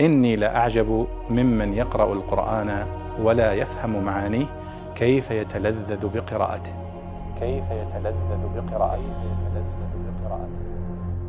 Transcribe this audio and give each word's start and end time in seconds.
إني 0.00 0.36
لأعجب 0.36 1.06
ممن 1.30 1.74
يقرأ 1.74 2.12
القرآن 2.12 2.86
ولا 3.20 3.52
يفهم 3.52 4.04
معانيه 4.04 4.46
كيف 4.94 5.30
يتلذذ 5.30 6.06
بقراءته. 6.08 6.72
كيف 7.40 7.64
يتلذذ 7.70 8.42
بقراءته. 8.56 9.28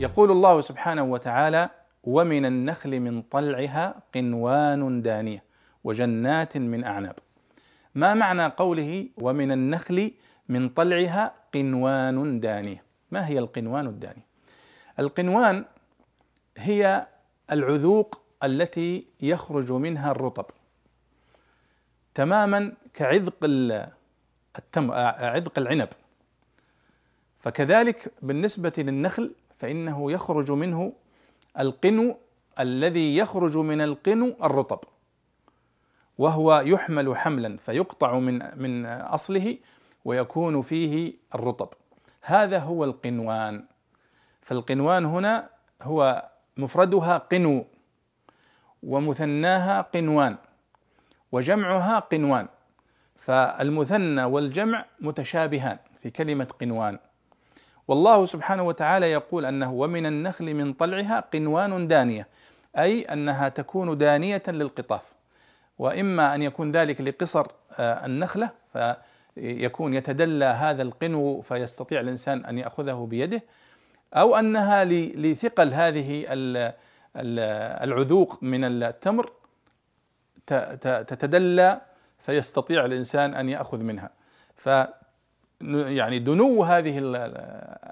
يقول 0.00 0.30
الله 0.30 0.60
سبحانه 0.60 1.02
وتعالى 1.02 1.70
ومن 2.04 2.46
النخل 2.46 3.00
من 3.00 3.22
طلعها 3.22 3.94
قنوان 4.14 5.02
دانية 5.02 5.44
وجنات 5.84 6.56
من 6.56 6.84
أعناب. 6.84 7.14
ما 7.94 8.14
معنى 8.14 8.46
قوله 8.46 9.08
ومن 9.16 9.52
النخل 9.52 10.12
من 10.48 10.68
طلعها 10.68 11.32
قنوان 11.54 12.40
دانية 12.40 12.82
ما 13.10 13.26
هي 13.28 13.38
القنوان 13.38 13.86
الدانيه 13.86 14.26
القنوان 14.98 15.64
هي 16.58 17.06
العذوق 17.52 18.23
التي 18.46 19.06
يخرج 19.22 19.72
منها 19.72 20.10
الرطب. 20.10 20.46
تماما 22.14 22.72
كعذق 22.94 23.34
التم 24.58 24.90
عذق 24.90 25.58
العنب. 25.58 25.88
فكذلك 27.38 28.12
بالنسبة 28.22 28.72
للنخل 28.78 29.34
فإنه 29.56 30.12
يخرج 30.12 30.50
منه 30.50 30.92
القنو 31.58 32.16
الذي 32.60 33.16
يخرج 33.16 33.56
من 33.56 33.80
القنو 33.80 34.36
الرطب. 34.42 34.80
وهو 36.18 36.62
يحمل 36.66 37.16
حملا 37.16 37.56
فيقطع 37.56 38.18
من 38.18 38.62
من 38.62 38.86
أصله 38.86 39.58
ويكون 40.04 40.62
فيه 40.62 41.14
الرطب. 41.34 41.68
هذا 42.22 42.58
هو 42.58 42.84
القنوان. 42.84 43.64
فالقنوان 44.42 45.04
هنا 45.04 45.48
هو 45.82 46.30
مفردها 46.56 47.18
قنو. 47.18 47.66
ومثناها 48.86 49.80
قنوان 49.80 50.36
وجمعها 51.32 51.98
قنوان 51.98 52.48
فالمثنى 53.16 54.24
والجمع 54.24 54.84
متشابهان 55.00 55.78
في 56.02 56.10
كلمة 56.10 56.48
قنوان. 56.60 56.98
والله 57.88 58.26
سبحانه 58.26 58.62
وتعالى 58.62 59.12
يقول 59.12 59.44
أنه 59.44 59.72
ومن 59.72 60.06
النخل 60.06 60.54
من 60.54 60.72
طلعها 60.72 61.24
قنوان 61.32 61.88
دانية 61.88 62.28
أي 62.78 63.02
أنها 63.02 63.48
تكون 63.48 63.98
دانية 63.98 64.42
للقطاف. 64.48 65.14
وإما 65.78 66.34
أن 66.34 66.42
يكون 66.42 66.72
ذلك 66.72 67.00
لقصر 67.00 67.46
آه، 67.78 68.06
النخلة 68.06 68.50
فيكون 68.72 69.94
يتدلى 69.94 70.44
هذا 70.44 70.82
القنو 70.82 71.40
فيستطيع 71.40 72.00
الإنسان 72.00 72.44
أن 72.44 72.58
يأخذه 72.58 73.06
بيده 73.10 73.42
أو 74.14 74.36
أنها 74.36 74.84
لثقل 74.84 75.72
هذه 75.72 76.24
العذوق 77.16 78.42
من 78.42 78.64
التمر 78.64 79.32
تتدلى 80.82 81.80
فيستطيع 82.18 82.84
الإنسان 82.84 83.34
أن 83.34 83.48
يأخذ 83.48 83.78
منها. 83.78 84.10
ف 84.54 84.68
يعني 85.70 86.18
دنو 86.18 86.62
هذه 86.62 86.98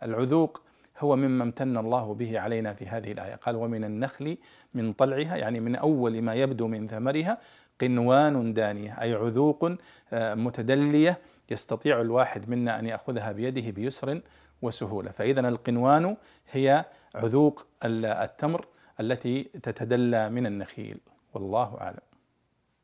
العذوق 0.02 0.62
هو 0.98 1.16
مما 1.16 1.44
امتن 1.44 1.76
الله 1.76 2.14
به 2.14 2.40
علينا 2.40 2.74
في 2.74 2.86
هذه 2.86 3.12
الآية. 3.12 3.34
قال 3.34 3.56
ومن 3.56 3.84
النخل 3.84 4.36
من 4.74 4.92
طلعها 4.92 5.36
يعني 5.36 5.60
من 5.60 5.76
أول 5.76 6.22
ما 6.22 6.34
يبدو 6.34 6.68
من 6.68 6.88
ثمرها 6.88 7.38
قنوان 7.80 8.54
دانية 8.54 9.02
أي 9.02 9.14
عذوق 9.14 9.72
آه، 10.12 10.34
متدلية 10.34 11.18
يستطيع 11.50 12.00
الواحد 12.00 12.50
منا 12.50 12.78
أن 12.78 12.86
يأخذها 12.86 13.32
بيده 13.32 13.70
بيسر 13.70 14.20
وسهولة. 14.62 15.10
فاذا 15.10 15.48
القنوان 15.48 16.16
هي 16.50 16.84
عذوق 17.14 17.66
التمر. 17.84 18.66
التي 19.00 19.42
تتدلى 19.42 20.30
من 20.30 20.46
النخيل. 20.46 21.00
والله 21.34 21.80
أعلم. 21.80 22.11